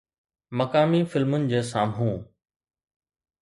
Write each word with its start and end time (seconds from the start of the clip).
مقامي 0.57 1.01
فلمن 1.11 1.45
جي 1.51 1.61
سامهون 1.73 2.25